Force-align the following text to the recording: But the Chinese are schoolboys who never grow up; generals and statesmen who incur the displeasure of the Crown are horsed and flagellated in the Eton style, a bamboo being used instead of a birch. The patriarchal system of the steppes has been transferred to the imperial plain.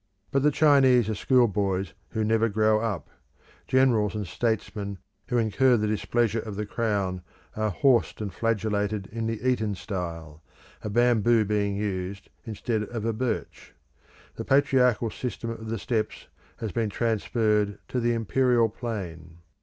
But 0.31 0.41
the 0.41 0.49
Chinese 0.49 1.11
are 1.11 1.13
schoolboys 1.13 1.93
who 2.09 2.23
never 2.23 2.49
grow 2.49 2.79
up; 2.79 3.07
generals 3.67 4.15
and 4.15 4.25
statesmen 4.25 4.97
who 5.27 5.37
incur 5.37 5.77
the 5.77 5.85
displeasure 5.85 6.39
of 6.39 6.55
the 6.55 6.65
Crown 6.65 7.21
are 7.55 7.69
horsed 7.69 8.19
and 8.19 8.33
flagellated 8.33 9.05
in 9.11 9.27
the 9.27 9.47
Eton 9.47 9.75
style, 9.75 10.41
a 10.81 10.89
bamboo 10.89 11.45
being 11.45 11.75
used 11.75 12.31
instead 12.45 12.81
of 12.81 13.05
a 13.05 13.13
birch. 13.13 13.75
The 14.37 14.43
patriarchal 14.43 15.11
system 15.11 15.51
of 15.51 15.69
the 15.69 15.77
steppes 15.77 16.29
has 16.57 16.71
been 16.71 16.89
transferred 16.89 17.77
to 17.89 17.99
the 17.99 18.13
imperial 18.15 18.69
plain. 18.69 19.37